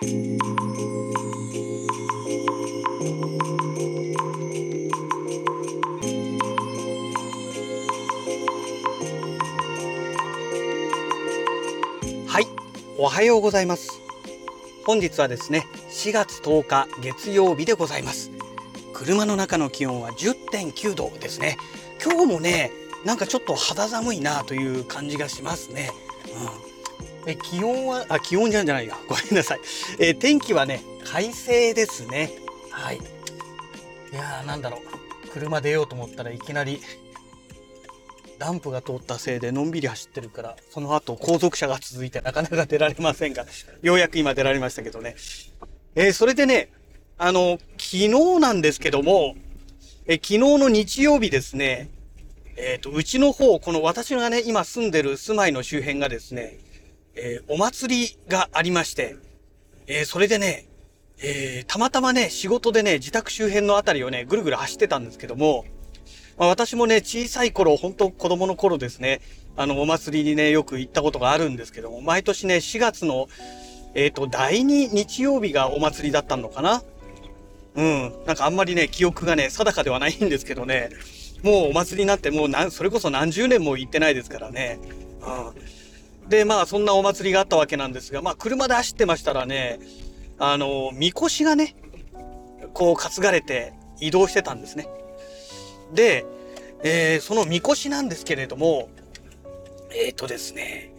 [0.00, 0.04] は
[12.40, 12.46] い、
[12.96, 14.00] おはようございます。
[14.86, 18.30] 本日はですね、4月10日月曜日でございます。
[18.92, 21.56] 車の中の気温は10.9度ですね。
[22.00, 22.70] 今日もね、
[23.04, 25.90] なんかちょっと肌寒いなという感じがしますね。
[26.28, 26.77] うん、
[27.26, 28.96] え気温は、あ、気温じゃんじゃないや。
[29.08, 29.60] ごめんなさい。
[29.98, 32.32] え天気はね、快晴ですね。
[32.70, 32.96] はい。
[32.96, 33.00] い
[34.14, 35.28] やー、なんだろう。
[35.28, 36.80] 車出ようと思ったらいきなり
[38.38, 43.44] ランプが通ったせいでのんびり走ってるから、その後後続車が続いてなかなか出られませんが、
[43.82, 45.16] ようやく今出られましたけどね。
[45.94, 46.70] えーそれでね、
[47.18, 48.08] あの、昨日
[48.38, 49.34] なんですけども、
[50.06, 51.90] え昨日の日曜日ですね、
[52.56, 56.58] えっ、と、うちの方、この私がね、今住んでる住まいの周辺がですね、
[57.20, 59.16] えーお祭りがありまして、
[59.86, 60.68] えーそれでね、
[61.20, 65.64] えーたまたまね、仕事でね、自宅周辺のあたりをね、ぐるぐる走ってたんですけども、
[66.38, 69.20] まあ、私もね、小さい頃、本当子供の頃ですね、
[69.56, 73.26] あの、お祭りにね、よく行ったことがあるんですけども、毎年ね、4月の、
[73.94, 76.82] えっ、と、第2日曜日がお祭りだったのかな？
[77.74, 78.12] うん。
[78.26, 80.90] なんかあんまりね、記憶がね、定かではないんですけどね、
[81.42, 84.78] もうお祭りになってもう、それこそ何十年も行ってないですからね。
[85.20, 85.87] うん。
[86.28, 89.80] で、まあ、そんなお祭りがあったわけなんですが、まあ、車で走ってましたらね、
[90.38, 91.74] あの、みこしがね、
[92.74, 94.88] こう担がれて移動してたんですね。
[95.94, 96.24] で、
[96.84, 98.88] えーそのみこしなんですけれども、
[99.90, 100.92] えっ、とですね、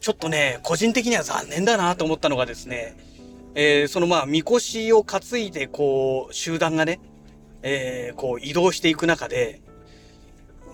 [0.00, 2.96] ちょっとね、個人的には残念だなと思ったのがですね、
[3.54, 7.00] えーそのまあ、みこしを担いで、こう、集団がね、
[7.62, 9.60] えーこう移動していく中で、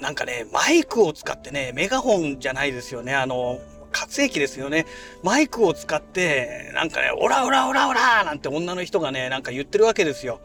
[0.00, 3.58] なんかね、マイクを使ってね、メガホンじゃないですよね、あの、
[3.92, 4.86] 活液ですよね。
[5.22, 10.40] マイクを使って、なんかね、オラオラオラオラなんて女の人がね、なんか言ってるわけですよ。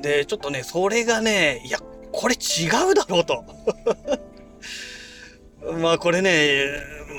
[0.00, 1.78] で、ちょっとね、それがね、いや、
[2.12, 3.44] これ違うだろうと。
[5.80, 6.66] まあこれね、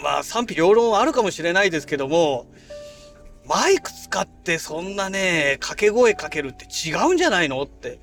[0.03, 2.46] まあ賛否両論あるかもしれないですけども、
[3.46, 8.00] マイク使ってそんなね、掛け声かけるって違うんじゃないのって。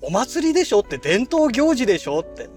[0.00, 2.48] お祭りでしょって伝統行事でしょって。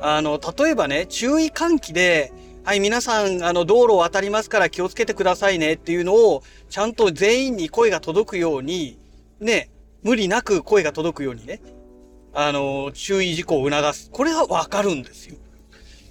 [0.00, 2.32] あの、例えばね、注意喚起で、
[2.64, 8.98] はい、皆さん、あの、道路を渡りますから気をつけてくださいねっていうのを、ちゃんと全員に声が届くように、
[9.40, 9.70] ね、
[10.02, 11.60] 無理なく声が届くようにね、
[12.34, 14.10] あの、注意事項を促す。
[14.10, 15.36] これはわかるんですよ。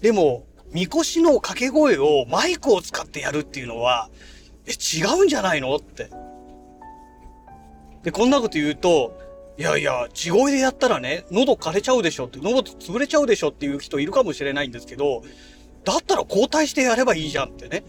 [0.01, 4.09] でも、みこしの掛け声をマイクを使ってやるっていうのは、
[4.65, 6.09] え、違うんじゃないのって。
[8.03, 9.17] で、こんなこと言うと、
[9.57, 15.23] いやいや、地声でやったらね、喉枯れちゃうでしょって、喉潰れちゃうでしょっていう人いるかもしれないんですけど、
[15.83, 17.83] だったら交代してやればいいじゃんってね。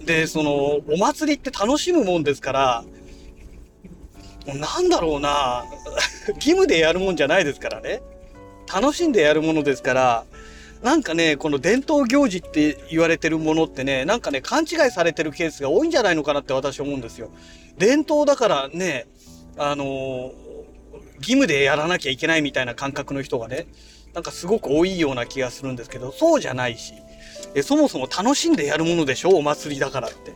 [0.00, 0.52] で、その、
[0.92, 2.84] お祭りって楽しむもんですから、
[4.46, 5.64] なんだろうな
[6.36, 8.02] 義務でやるもんじゃないですからね。
[8.72, 10.24] 楽しんでやるものですから、
[10.82, 17.30] なんかね、この伝統行事って言われてるものってね、なんかね、勘違いされてるケースが多いんじゃないのかなって私思うんですよ。
[17.76, 19.06] 伝統だからね、
[19.62, 20.32] あの
[21.18, 23.66] 義務でやらなきゃいけないみたいな感覚の人がね、
[24.14, 26.94] なんかすごく多いような気がするんですけど、そうじゃないし、
[27.54, 30.32] えそもそも楽しんでやるものでしょお祭りだからって。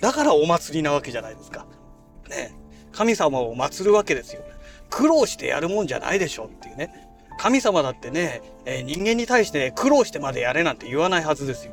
[0.00, 1.66] だからお祭りなわけじゃないですか。
[2.30, 2.54] ね。
[2.92, 4.42] 神様を祀るわけですよ。
[4.88, 6.94] 苦労してやるもんじゃないでしょっていうね。
[7.38, 11.72] 神様だってね、え人間に対して、ね、苦労してまでやれなんて言わないはずですよ。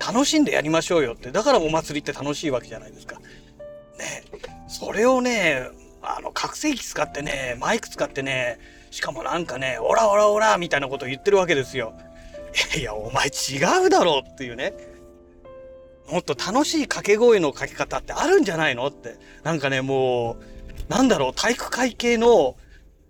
[0.00, 1.30] 楽しんでやりましょうよって。
[1.30, 3.20] だからお祭りって楽しいわけじゃないですか。
[3.98, 4.24] ね。
[4.66, 5.68] それをね、
[6.06, 8.58] あの、拡声器使ってね、マイク使ってね、
[8.90, 11.94] しかもなんかね、オラオラオラみたいなことを言ってるわけですよ。
[12.72, 14.72] いやいや、お前違うだろうっていうね。
[16.08, 19.16] もっと楽しい掛け声のかけ方ってあるんじゃないのって。
[19.42, 20.36] なんかね、も
[20.88, 22.56] う、なんだろう、体育会系の、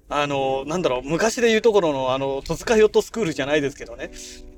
[0.09, 4.11] あの、なんだろう、昔で言うところの、あの、戸塚ヨットスクールじゃないですけどね。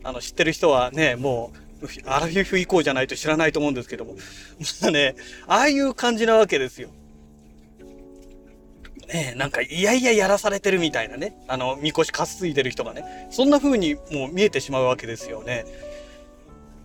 [0.04, 1.52] あの、知ってる人はね、も
[1.82, 4.14] う、アラフィフ以降じゃないと知らないと思うんですけども。
[4.82, 6.90] まあね、ああいう感じなわけですよ。
[9.08, 11.36] ねなんか、いやいややらされてるみたいなね。
[11.48, 13.28] あの、みこし担いでる人がね。
[13.30, 15.64] そんな風にもう見えてしまうわけですよね。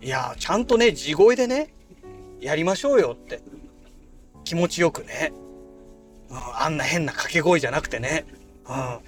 [0.01, 1.73] いや、ちゃんとね、地声でね、
[2.39, 3.41] やりましょうよって。
[4.43, 5.31] 気持ちよくね。
[6.29, 8.25] うん、あんな変な掛け声じゃなくてね。
[8.67, 8.99] うん。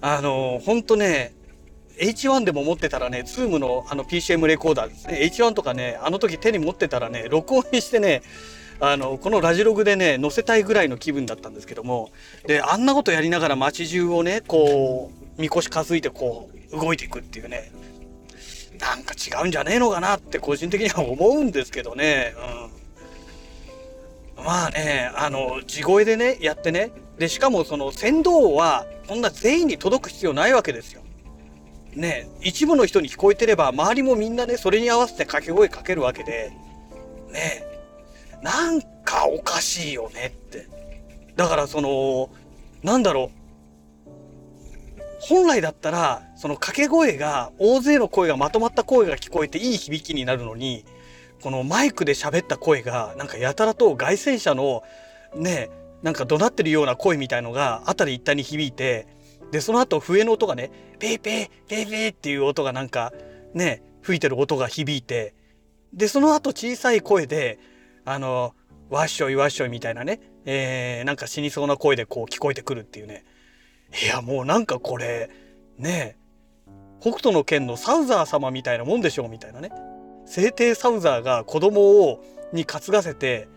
[0.00, 1.34] あのほんとね、
[1.98, 5.20] H1 でも持ってたらね、ズームのあの PCM レコーダーですね。
[5.22, 8.22] H1 とかね、あの時手に持ってたらね、録音にしてね、
[8.80, 12.10] あの、このラジログでね、載せたいぐらいの気分だったんですけども、
[12.46, 17.70] で、あんなことやりながら街中をね、こう、みこし担いでこう、動いていくっていうね。
[18.78, 22.34] なんか違うんじゃねえのかなって個人的には思うんですけどね。
[24.36, 26.90] うん、まあね、あの、地声でね、やってね。
[27.18, 31.02] で、しかもその船頭は、こんな全員に届く必要ないわけですよ。
[31.94, 36.52] ね、一部の人に聞こえてれば、周りもみんなね、それに合わせて掛け声かけるわけで、
[37.32, 37.65] ね、
[38.46, 40.68] なんかおかしいよねって。
[41.34, 42.30] だからその、
[42.84, 44.10] なんだろう。
[45.18, 50.84] 本来だったら、その掛け声が、大勢の声がまとまった声が聞こえていい響きになるのに、
[51.42, 54.84] このマイクで喋った声が、なんかやたらと外旋車の、
[55.34, 55.68] ね、
[56.04, 59.08] なんか怒鳴ってるような声みたいのが、辺り一帯に響いて、
[59.50, 60.70] で、その後笛の音がね、
[61.00, 63.12] ペーペー、ペーペーっていう音がなんか、
[63.54, 65.34] ね、吹いてる音が響いて、
[65.92, 67.58] で、その後小さい声で、
[68.06, 68.54] あの、
[68.88, 73.24] わっしょいわっしょいみたいなね、えー、なんか死にそうな声でこう聞こえてくるっていうね。
[74.02, 75.28] いや、もうなんかこれ、
[75.76, 76.16] ね
[77.00, 79.70] 北斗の剣のサウザー様みたいなもんでしょうみたいなね。
[80.24, 83.48] 聖帝サウザーが子供を、に担がせて、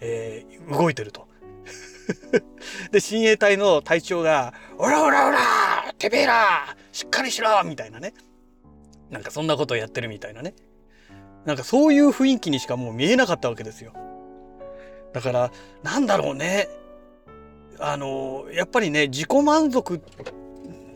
[0.00, 1.28] えー、動いてると。
[2.90, 5.38] で、親衛隊の隊長が、オラオラオラ
[5.98, 8.14] てめえらしっかりしろみたいなね。
[9.10, 10.54] なんかそんなことをやってるみたいなね。
[11.44, 13.92] なんかそういう雰囲気にしかもう見えなかったわけですよ。
[15.12, 15.50] だから、
[15.82, 16.68] なんだろうね。
[17.78, 20.02] あの、やっぱりね、自己満足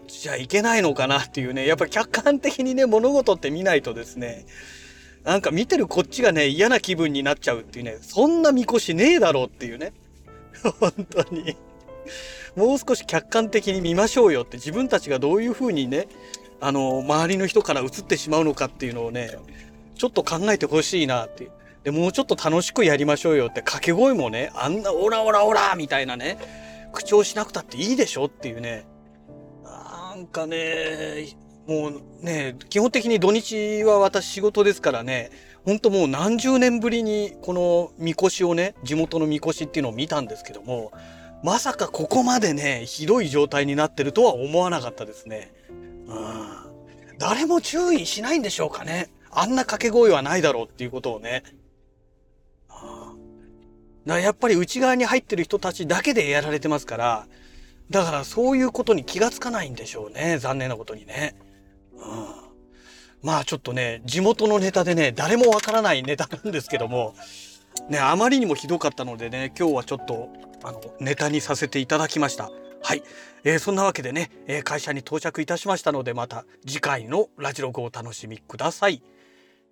[0.09, 4.47] じゃいけないのかなっていうね、やっぱり客観的にね、物事って見ないとですね、
[5.25, 9.93] なんか見てるこっちがね、嫌な気分になっちゃうっていうね、そんなみこしねえだろうっていうね。
[10.81, 11.57] 本当に。
[12.57, 16.09] もう少し客観的に見ましょうよって自分たちがどういうふうにね、
[16.61, 19.31] あの、周りの人から映ってしまうのかっていうのをね、
[19.95, 21.51] ちょっと考えてほしいなっていう。
[21.85, 26.39] で、もうちょっと楽しくやりましょうよって掛け声もね、あんなオラオラオラみたいなね、
[26.93, 28.87] 口調しなくたっていいでしょっていうね。
[29.65, 31.37] なんかね、
[31.67, 35.31] もうね、基本的に土日は私仕事ですからね、
[35.65, 40.93] ほんともう何十年ぶりにこのみこしをね、地元のみこしっていうのを見たんですけども、
[41.43, 45.53] まさかここまでね、ひどい状態になってるとは思わなかったですね。
[46.07, 47.19] うん。
[47.19, 49.09] 誰も注意しないんでしょうかね。
[49.33, 51.43] あんな掛け声はないだろうっていうことをね。
[54.07, 57.27] だやっぱり内側に入ってる人たちだけでやられてますから、
[57.89, 60.39] だからそういうことに気がつかないんでしょうね。
[60.39, 61.37] 残念なことにね。
[61.95, 62.43] うん。
[63.23, 67.15] まあちょっとね、地元のネタでね、誰もわからないネタなんですけども、
[67.89, 70.29] ね、あまりにもひどかったのでね、今日はちょっと、
[70.65, 72.51] あの、ネタにさせていただきました。
[72.83, 73.03] はい。
[73.45, 79.03] えー、そんなわけでね、えー、会社に到着いたしましたので、また次回のラジログをお楽しみください。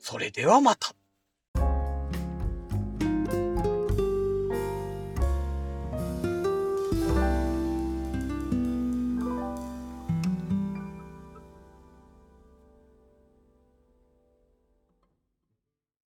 [0.00, 0.94] それではまた。